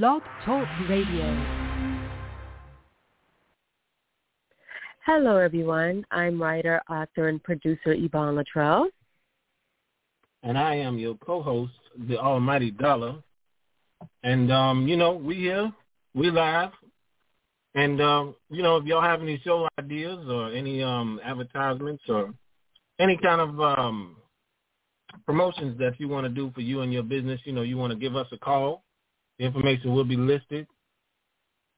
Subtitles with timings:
[0.00, 1.26] Blog Talk Radio.
[5.04, 6.06] Hello, everyone.
[6.10, 8.86] I'm writer, author, and producer Yvonne Latrell.
[10.44, 11.74] And I am your co-host,
[12.08, 13.16] the Almighty Dollar.
[14.22, 15.70] And, um, you know, we here,
[16.14, 16.70] we live.
[17.74, 22.32] And, um, you know, if y'all have any show ideas or any um, advertisements or
[22.98, 24.16] any kind of um,
[25.26, 27.92] promotions that you want to do for you and your business, you know, you want
[27.92, 28.84] to give us a call.
[29.42, 30.66] Information will be listed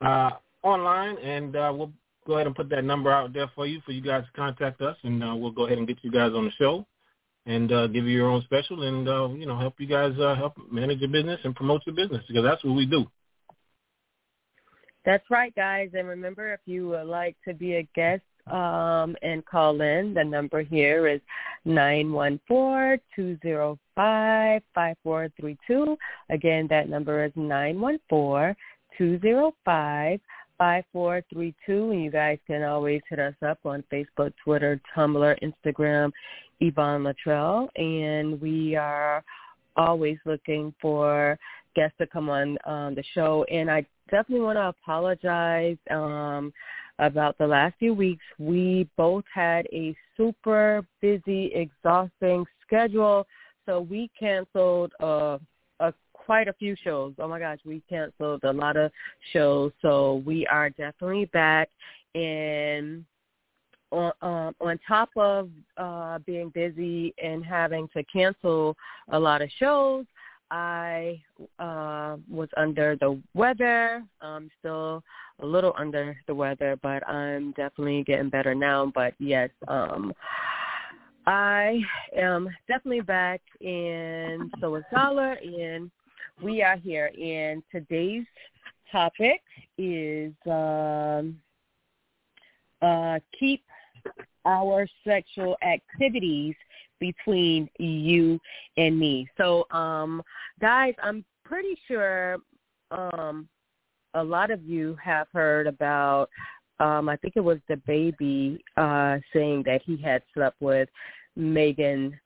[0.00, 0.30] uh,
[0.62, 1.92] online, and uh, we'll
[2.26, 4.80] go ahead and put that number out there for you, for you guys to contact
[4.82, 6.86] us, and uh, we'll go ahead and get you guys on the show
[7.46, 10.34] and uh, give you your own special and, uh, you know, help you guys uh,
[10.34, 13.06] help manage your business and promote your business because that's what we do.
[15.04, 15.90] That's right, guys.
[15.92, 20.24] And remember, if you would like to be a guest um, and call in, the
[20.24, 21.20] number here is
[21.64, 25.96] nine one four two zero five five four three two.
[26.30, 28.56] Again, that number is nine one four
[28.96, 30.20] two zero five
[30.58, 36.12] 5432 and you guys can always hit us up on Facebook, Twitter, Tumblr, Instagram,
[36.60, 39.24] Yvonne Latrell and we are
[39.76, 41.38] always looking for
[41.74, 43.44] guests to come on um, the show.
[43.50, 46.52] And I definitely want to apologize um,
[46.98, 48.24] about the last few weeks.
[48.38, 53.26] We both had a super busy, exhausting schedule
[53.66, 55.38] so we canceled uh,
[56.24, 57.14] quite a few shows.
[57.18, 58.90] Oh my gosh, we canceled a lot of
[59.32, 61.68] shows, so we are definitely back.
[62.14, 63.04] And
[63.90, 68.76] on, um, on top of uh, being busy and having to cancel
[69.10, 70.06] a lot of shows,
[70.54, 71.20] I
[71.58, 74.04] uh, was under the weather.
[74.20, 75.02] I'm still
[75.42, 78.92] a little under the weather, but I'm definitely getting better now.
[78.94, 80.12] But yes, um,
[81.26, 81.80] I
[82.16, 85.90] am definitely back in so is Dollar and
[86.40, 88.24] we are here, and today's
[88.92, 89.42] topic
[89.76, 91.36] is um,
[92.80, 93.64] uh, keep
[94.44, 96.54] our sexual activities
[97.04, 98.40] between you
[98.78, 99.28] and me.
[99.36, 100.22] So, um,
[100.60, 102.38] guys, I'm pretty sure
[102.90, 103.46] um,
[104.14, 106.28] a lot of you have heard about.
[106.80, 110.88] Um, I think it was DaBaby uh, saying that he had slept with
[111.36, 112.18] Megan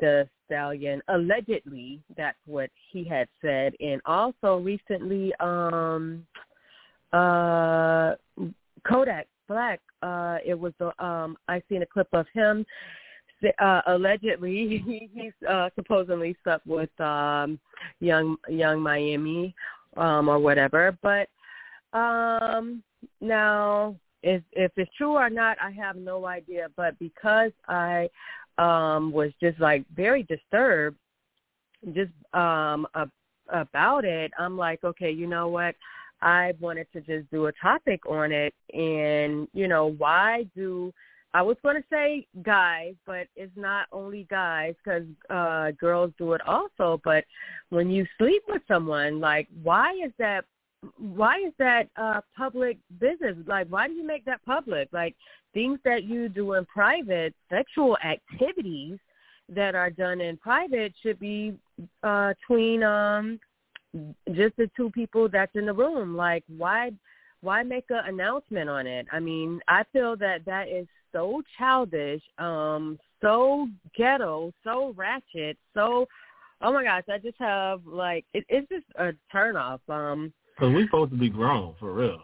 [0.00, 6.26] Thee Stallion allegedly that's what he had said and also recently um
[7.14, 8.14] uh
[8.86, 12.64] kodak black uh it was the um i seen a clip of him
[13.58, 17.58] uh allegedly he he's uh supposedly slept with um
[18.00, 19.54] young Yung Miami
[19.96, 20.96] um or whatever.
[21.02, 21.28] But
[21.96, 22.82] um
[23.20, 26.68] now if if it's true or not i have no idea.
[26.76, 28.08] But because i
[28.58, 30.96] um was just like very disturbed
[31.92, 33.08] just um a,
[33.50, 35.74] about it i'm like okay you know what?
[36.22, 38.54] I wanted to just do a topic on it.
[38.72, 40.92] And you know why do
[41.34, 46.32] i was going to say guys but it's not only guys because uh girls do
[46.32, 47.24] it also but
[47.68, 50.44] when you sleep with someone like why is that
[50.98, 53.36] why is that uh public business?
[53.46, 54.88] Like why do you make that public?
[54.92, 55.14] Like
[55.52, 58.98] things that you do in private sexual activities
[59.48, 61.54] that are done in private should be
[62.02, 63.38] uh between um
[64.32, 66.16] just the two people that's in the room.
[66.16, 66.92] Like why
[67.44, 72.22] why make an announcement on it i mean i feel that that is so childish
[72.38, 76.06] um so ghetto so ratchet so
[76.62, 80.72] oh my gosh i just have like it, it's just a turn off um Cause
[80.72, 82.22] we supposed to be grown for real.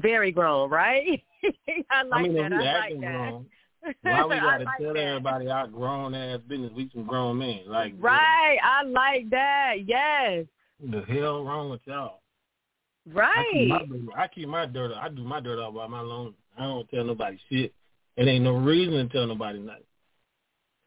[0.00, 1.22] Very grown, right?
[1.90, 2.52] I like I mean, that.
[2.52, 3.30] If we I acting like that.
[3.30, 3.46] grown,
[4.02, 5.00] why we gotta like tell that.
[5.00, 6.72] everybody our grown ass business?
[6.74, 7.60] We some grown men.
[7.66, 8.58] Like Right.
[8.62, 9.74] I like that.
[9.84, 10.46] Yes.
[10.80, 12.20] The hell wrong with y'all?
[13.08, 13.68] I keep, Right.
[13.68, 14.92] my, I keep my dirt.
[14.94, 16.34] I do my dirt all by my own.
[16.58, 17.72] I don't tell nobody shit.
[18.16, 19.82] It ain't no reason to tell nobody nothing.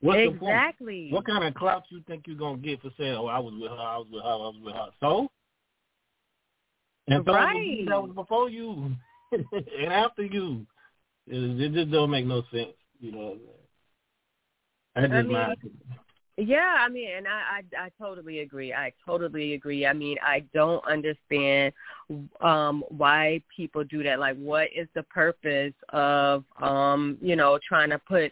[0.02, 0.52] What's the point?
[0.56, 1.10] exactly.
[1.12, 3.70] What kind of clout you think you're gonna get for saying, "Oh, I was with
[3.70, 4.90] her, I was with her, I was with her"?
[5.00, 5.30] So,
[7.08, 7.86] and so Right.
[7.88, 8.96] that was before you
[9.32, 10.66] and after you.
[11.28, 13.38] It, it just don't make no sense, you know.
[14.96, 15.80] That's I just my mean, opinion.
[16.40, 18.74] Yeah, I mean, and I, I I totally agree.
[18.74, 19.86] I totally agree.
[19.86, 21.74] I mean, I don't understand
[22.40, 24.20] um why people do that.
[24.20, 28.32] Like what is the purpose of um, you know, trying to put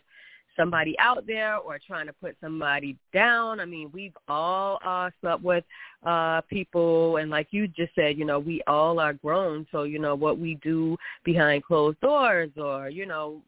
[0.55, 3.59] somebody out there or trying to put somebody down.
[3.59, 5.65] I mean, we've all uh slept with
[6.05, 9.99] uh people and like you just said, you know, we all are grown, so you
[9.99, 10.95] know what we do
[11.25, 13.41] behind closed doors or, you know,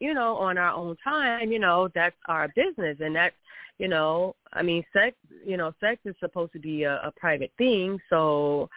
[0.00, 3.34] you know, on our own time, you know, that's our business and that's
[3.78, 7.52] you know, I mean, sex, you know, sex is supposed to be a, a private
[7.58, 7.98] thing.
[8.08, 8.70] So,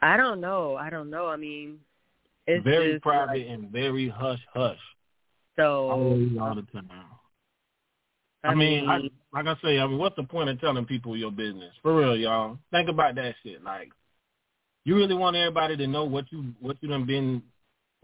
[0.00, 0.76] I don't know.
[0.76, 1.26] I don't know.
[1.26, 1.78] I mean,
[2.46, 4.78] it's very just private like, and very hush hush.
[5.56, 5.90] so.
[5.90, 6.88] Always all the time.
[8.44, 10.84] I, I mean, I, mean, like I say, I mean, what's the point of telling
[10.84, 11.72] people your business?
[11.82, 12.58] For real, y'all.
[12.70, 13.62] Think about that shit.
[13.62, 13.90] Like,
[14.84, 17.42] you really want everybody to know what you what you done been,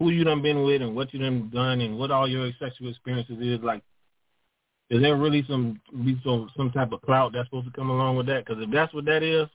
[0.03, 2.89] who you done been with, and what you done done, and what all your sexual
[2.89, 3.59] experiences is.
[3.61, 3.83] Like,
[4.89, 5.79] is there really some
[6.23, 8.45] some some type of clout that's supposed to come along with that?
[8.45, 9.47] Because if that's what that is,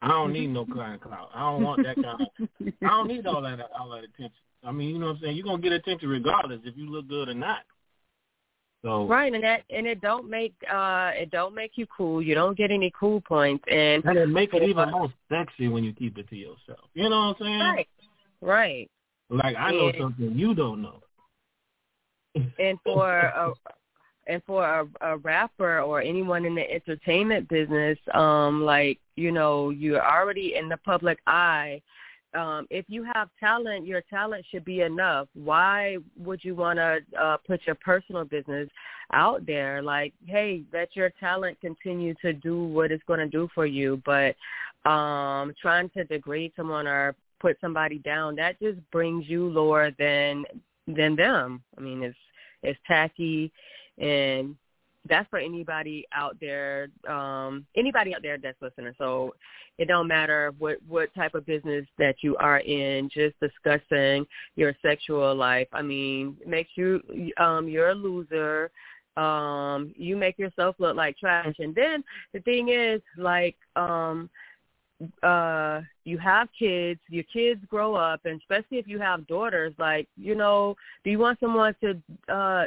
[0.00, 1.30] I don't need no kind of clout.
[1.34, 2.48] I don't want that kind of.
[2.82, 4.32] I don't need all that all that attention.
[4.64, 5.36] I mean, you know what I'm saying?
[5.36, 7.60] You're gonna get attention regardless if you look good or not.
[8.82, 12.20] So right, and that and it don't make uh it don't make you cool.
[12.20, 15.84] You don't get any cool points, and And it make it even more sexy when
[15.84, 16.88] you keep it to yourself.
[16.94, 17.60] You know what I'm saying?
[17.60, 17.88] right,
[18.40, 18.90] right.
[19.32, 21.00] Like I know And- something you don't know.
[22.58, 23.52] and for a
[24.28, 29.70] and for a, a rapper or anyone in the entertainment business, um, like you know,
[29.70, 31.80] you're already in the public eye.
[32.34, 35.28] Um, if you have talent, your talent should be enough.
[35.34, 38.70] Why would you want to uh, put your personal business
[39.12, 39.82] out there?
[39.82, 44.00] Like, hey, let your talent continue to do what it's going to do for you.
[44.06, 44.34] But
[44.88, 50.44] um, trying to degrade someone or put somebody down, that just brings you lower than
[50.86, 51.62] than them.
[51.76, 52.16] I mean, it's
[52.62, 53.52] it's tacky
[53.98, 54.56] and
[55.08, 58.94] that's for anybody out there um anybody out there that's listening.
[58.98, 59.34] So
[59.78, 64.24] it don't matter what what type of business that you are in just discussing
[64.54, 65.68] your sexual life.
[65.72, 67.00] I mean makes you
[67.38, 68.70] um you're a loser.
[69.16, 71.56] Um you make yourself look like trash.
[71.58, 74.30] And then the thing is like um
[75.22, 80.06] uh you have kids your kids grow up and especially if you have daughters like
[80.16, 82.00] you know do you want someone to
[82.32, 82.64] uh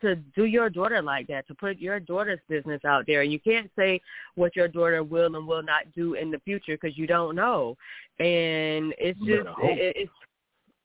[0.00, 3.22] to do your daughter like that to put your daughter's business out there?
[3.22, 4.00] And you can't say
[4.34, 7.76] what your daughter will and will not do in the future because you don't know.
[8.18, 10.12] And it's just it, it's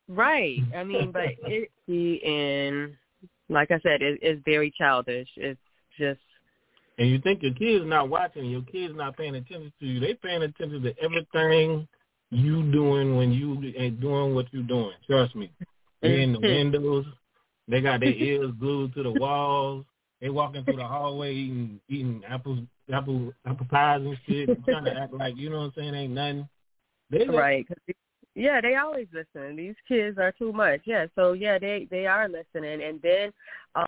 [0.07, 0.59] right.
[0.75, 1.69] I mean but it
[2.23, 2.93] and
[3.49, 5.29] like i said it, it's very childish.
[5.35, 5.59] It's
[5.97, 6.19] just
[6.97, 9.99] And you think your kid's not watching, your kid's not paying attention to you.
[9.99, 11.87] They paying attention to everything
[12.29, 14.93] you doing when you ain't doing what you doing.
[15.07, 15.51] Trust me.
[16.01, 17.05] They in the windows.
[17.67, 19.85] They got their ears glued to the walls.
[20.19, 22.59] They walking through the hallway eating eating apples
[22.93, 26.13] apple apple pies and shit, trying to act like you know what I'm saying ain't
[26.13, 26.47] nothing.
[27.09, 27.67] They right
[28.35, 32.29] yeah they always listen these kids are too much yeah so yeah they they are
[32.29, 33.33] listening and then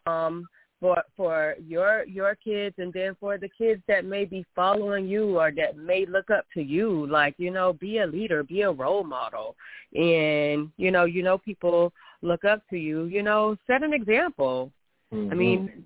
[0.06, 0.46] um
[0.84, 5.40] for for your your kids and then for the kids that may be following you
[5.40, 8.72] or that may look up to you like you know be a leader be a
[8.72, 9.56] role model
[9.96, 14.70] and you know you know people look up to you you know set an example
[15.14, 15.32] Mhm.
[15.32, 15.84] I mean,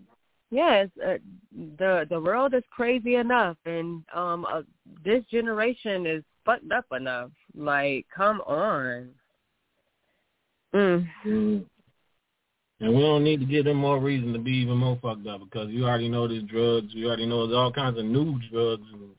[0.52, 1.18] yes, uh,
[1.78, 4.62] the the world is crazy enough, and um, uh,
[5.04, 7.32] this generation is fucked up enough.
[7.56, 9.10] Like, come on.
[10.74, 11.08] Mm.
[11.26, 11.66] Mhm.
[12.80, 15.42] And we don't need to give them more reason to be even more fucked up
[15.42, 16.88] because you already know there's drugs.
[16.92, 18.84] You already know there's all kinds of new drugs.
[18.94, 19.10] And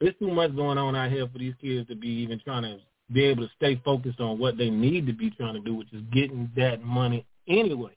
[0.00, 2.78] there's too much going on out here for these kids to be even trying to
[3.12, 5.92] be able to stay focused on what they need to be trying to do, which
[5.92, 7.92] is getting that money anyway.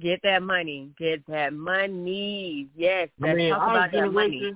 [0.00, 0.90] Get that money.
[0.98, 2.68] Get that money.
[2.76, 4.52] Yes, I mean, talk about that money.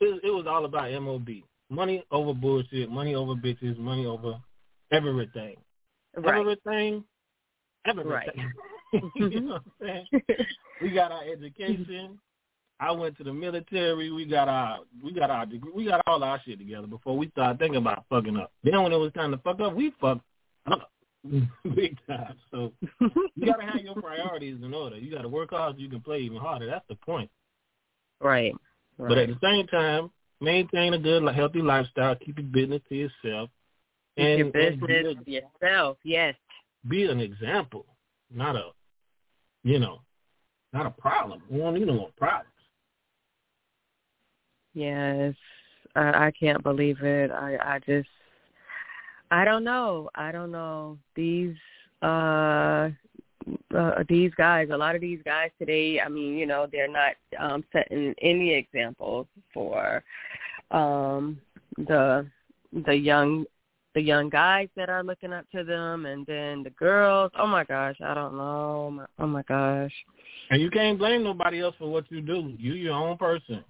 [0.00, 1.28] it, it was all about MOB.
[1.68, 4.40] Money over bullshit, money over bitches, money over
[4.90, 5.56] everything.
[6.16, 6.40] Right.
[6.40, 7.04] Everything,
[7.96, 8.28] Right.
[9.16, 10.24] you know what I'm saying?
[10.80, 12.18] we got our education.
[12.80, 14.10] I went to the military.
[14.10, 15.72] We got our we got our degree.
[15.74, 18.52] We got all our shit together before we started thinking about fucking up.
[18.62, 20.22] Then when it was time to fuck up, we fucked
[20.70, 20.90] up
[21.74, 22.34] big time.
[22.50, 24.96] So you gotta have your priorities in order.
[24.96, 26.66] You gotta work hard so you can play even harder.
[26.66, 27.30] That's the point.
[28.20, 28.54] right.
[28.96, 29.08] Right.
[29.08, 32.16] But at the same time, maintain a good, healthy lifestyle.
[32.16, 33.48] Keep your business to yourself,
[34.16, 35.98] Keep and, your business be, yourself.
[36.02, 36.34] Yes.
[36.86, 37.86] Be an example,
[38.32, 38.70] not a,
[39.64, 40.00] you know,
[40.72, 41.42] not a problem.
[41.50, 42.52] We don't need no more problems.
[44.74, 45.34] Yes,
[45.96, 47.30] I, I can't believe it.
[47.30, 48.08] I I just
[49.30, 50.08] I don't know.
[50.14, 51.56] I don't know these
[52.02, 52.90] uh
[53.74, 57.14] uh, these guys, a lot of these guys today, I mean, you know, they're not
[57.38, 60.02] um setting any examples for
[60.70, 61.40] um
[61.76, 62.26] the
[62.86, 63.46] the young
[63.94, 67.32] the young guys that are looking up to them and then the girls.
[67.38, 68.86] Oh my gosh, I don't know.
[68.86, 69.92] Oh my, oh my gosh.
[70.50, 72.54] And you can't blame nobody else for what you do.
[72.58, 73.64] You your own person.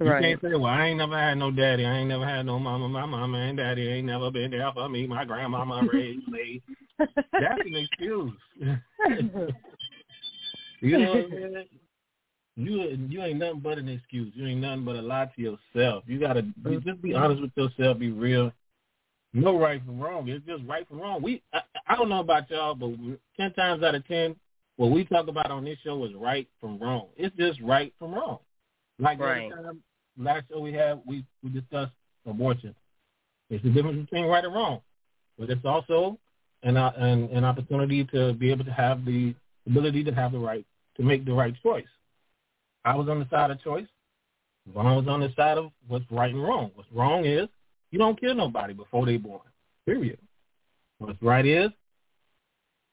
[0.00, 0.22] You Right.
[0.22, 1.86] can't say, well, I ain't never had no daddy.
[1.86, 2.88] I ain't never had no mama.
[2.88, 5.06] My mama and daddy ain't never been there for me.
[5.06, 6.60] My grandmama raised me.
[6.98, 8.32] That's an excuse.
[10.80, 11.64] you know what I'm saying?
[12.56, 14.32] you you ain't nothing but an excuse.
[14.34, 16.04] You ain't nothing but a lie to yourself.
[16.06, 17.98] You gotta be, just be honest with yourself.
[17.98, 18.52] Be real.
[19.34, 20.28] No right from wrong.
[20.28, 21.22] It's just right from wrong.
[21.22, 22.90] We I, I don't know about y'all, but
[23.36, 24.36] ten times out of ten,
[24.76, 27.08] what we talk about on this show is right from wrong.
[27.16, 28.38] It's just right from wrong.
[28.98, 29.50] Like right.
[29.50, 29.82] last time,
[30.18, 31.92] last show we had, we we discussed
[32.26, 32.74] abortion.
[33.48, 34.80] It's the difference between right and wrong,
[35.38, 36.18] but it's also
[36.62, 39.34] an uh, an, an opportunity to be able to have the
[39.66, 41.86] ability to have the right to make the right choice.
[42.84, 43.86] I was on the side of choice.
[44.74, 46.70] Ron was on the side of what's right and wrong.
[46.74, 47.48] What's wrong is
[47.92, 49.42] you don't kill nobody before they're born.
[49.86, 50.18] Period.
[50.98, 51.70] What's right is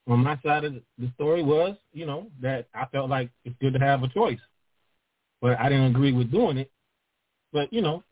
[0.08, 3.74] on my side of the story was, you know, that I felt like it's good
[3.74, 4.40] to have a choice.
[5.42, 6.72] But I didn't agree with doing it.
[7.54, 8.04] But, you know,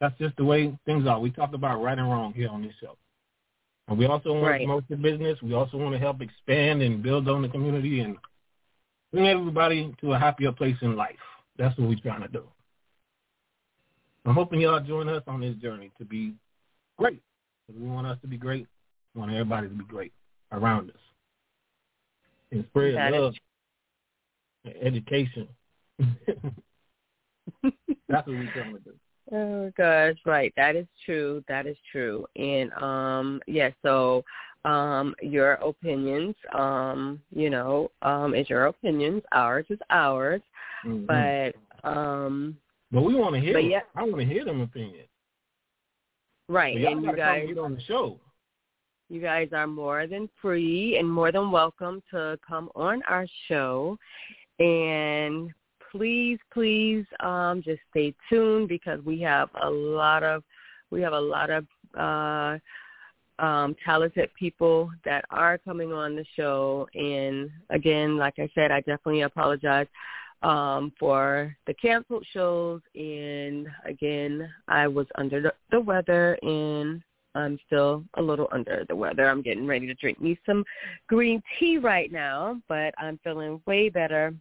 [0.00, 1.20] that's just the way things are.
[1.20, 2.96] We talk about right and wrong here on this show.
[3.88, 4.58] And we also want Right.
[4.58, 5.40] to promote the business.
[5.42, 8.16] We also want to help expand and build on the community and
[9.12, 11.20] bring everybody to a happier place in life.
[11.56, 12.44] That's what we're trying to do.
[14.24, 16.34] I'm hoping y'all join us on this journey to be
[16.96, 17.20] great.
[17.72, 18.66] We want us to be great.
[19.14, 20.12] We want everybody to be great
[20.52, 20.96] around us.
[22.52, 23.34] And spread That love
[24.64, 25.48] and education.
[28.08, 28.92] That's what we're trying to do.
[29.32, 30.52] Oh gosh, right.
[30.56, 31.42] That is true.
[31.48, 32.26] That is true.
[32.36, 34.24] And um yeah, so
[34.64, 39.22] um your opinions, um, you know, um is your opinions.
[39.32, 40.42] Ours is ours.
[40.84, 41.06] Mhm.
[41.06, 42.56] But um
[42.92, 43.54] but we want to hear.
[43.54, 43.70] but them.
[43.70, 43.80] yeah.
[43.96, 45.08] I want to hear them opinions.
[46.48, 46.76] right.
[46.80, 48.20] So and you guys get on the show.
[49.08, 53.98] you guys are more than free and more than welcome to come on our show
[54.58, 55.50] and
[55.90, 60.42] please please um just stay tuned because we have a lot of
[60.90, 61.66] we have a lot of
[61.98, 62.58] uh
[63.38, 68.80] um talented people that are coming on the show and again like I said I
[68.80, 69.86] definitely apologize
[70.42, 77.02] um for the canceled shows and again I was under the, the weather and
[77.34, 79.28] I'm still a little under the weather.
[79.28, 80.64] I'm getting ready to drink me some
[81.08, 84.34] green tea right now, but I'm feeling way better.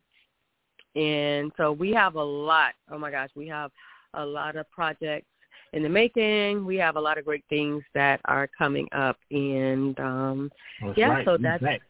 [0.96, 2.74] And so we have a lot.
[2.91, 3.72] Oh my gosh, we have
[4.13, 5.27] a lot of projects
[5.72, 6.65] in the making.
[6.65, 10.51] We have a lot of great things that are coming up and um
[10.84, 11.25] That's Yeah, right.
[11.25, 11.81] so that's- back.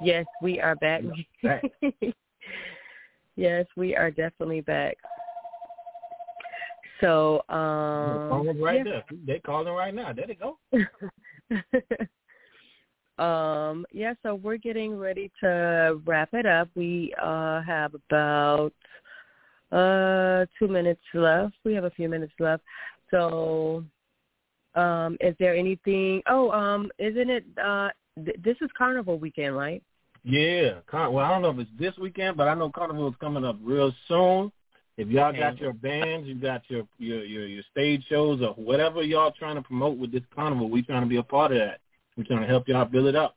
[0.00, 1.02] yes, we are back.
[1.42, 1.64] Back.
[3.36, 4.96] yes, we are definitely back.
[7.00, 8.84] So um is right yeah.
[8.84, 9.04] there.
[9.26, 10.12] They calling right now.
[10.12, 10.58] There they go.
[13.20, 18.72] um yeah so we're getting ready to wrap it up we uh have about
[19.72, 22.62] uh two minutes left we have a few minutes left
[23.10, 23.84] so
[24.74, 27.90] um is there anything oh um isn't it uh
[28.24, 29.82] th- this is carnival weekend right
[30.22, 30.80] Yeah.
[30.86, 33.44] Car- well, I don't know if it's this weekend, but I know Carnival is coming
[33.44, 34.52] up real soon.
[34.96, 39.02] If y'all got your bands, you got your, your your your stage shows or whatever
[39.02, 41.80] y'all trying to promote with this carnival, we trying to be a part of that.
[42.18, 43.36] We trying to help y'all build it up.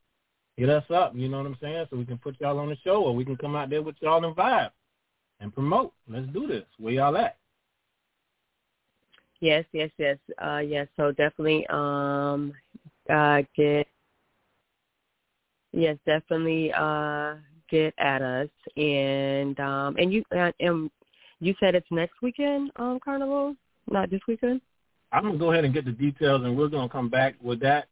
[0.58, 1.86] Hit us up, you know what I'm saying?
[1.90, 3.96] So we can put y'all on the show or we can come out there with
[4.02, 4.72] y'all and vibe
[5.40, 5.94] and promote.
[6.08, 6.66] Let's do this.
[6.78, 7.38] Where y'all at?
[9.44, 12.54] yes yes yes uh yes so definitely um
[13.10, 13.88] uh get
[15.74, 17.36] yes definitely uh
[17.70, 20.90] get at us and um and you uh, and
[21.40, 23.56] you said it's next weekend um carnival
[23.90, 24.62] not this weekend
[25.14, 27.88] I'm gonna go ahead and get the details, and we're gonna come back with that.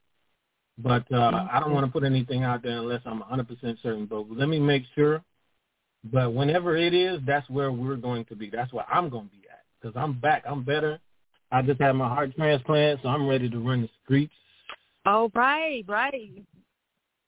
[0.78, 4.06] But uh, I don't want to put anything out there unless I'm 100% certain.
[4.08, 5.24] But let me make sure.
[6.04, 8.50] But whenever it is, that's where we're going to be.
[8.50, 10.44] That's where I'm going to be at because I'm back.
[10.48, 10.98] I'm better.
[11.52, 14.34] I just had my heart transplant, so I'm ready to run the streets.
[15.06, 16.32] oh right right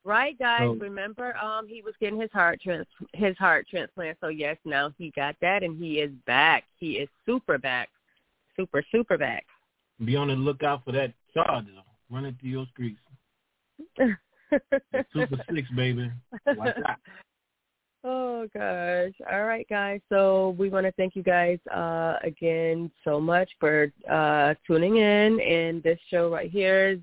[0.04, 4.28] right guys So- remember um he was getting his heart trans his heart transplant so
[4.28, 7.88] yes now he got that and he is back he is super back
[8.56, 9.44] super super back
[10.04, 11.70] Be on the lookout for that charger
[12.10, 13.00] running through your streets.
[15.12, 16.10] Super six, baby.
[16.46, 16.96] Watch out.
[18.06, 19.14] Oh gosh.
[19.32, 19.98] All right guys.
[20.10, 25.40] So we want to thank you guys uh again so much for uh tuning in
[25.40, 26.98] and this show right here is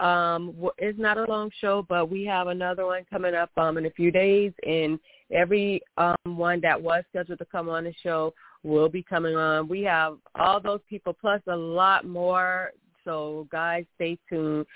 [0.00, 3.86] um is not a long show but we have another one coming up um in
[3.86, 4.98] a few days and
[5.32, 9.68] every um one that was scheduled to come on the show will be coming on.
[9.68, 12.72] We have all those people plus a lot more.
[13.04, 14.66] So guys stay tuned.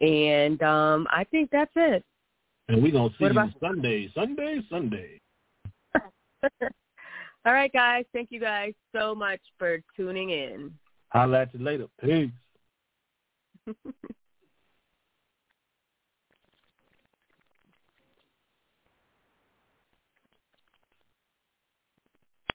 [0.00, 2.04] And um I think that's it.
[2.68, 5.20] And we're going to see What you about- Sunday, Sunday, Sunday.
[7.46, 8.04] All right, guys.
[8.12, 10.74] Thank you guys so much for tuning in.
[11.12, 11.86] I'll at you later.
[12.04, 12.30] Peace.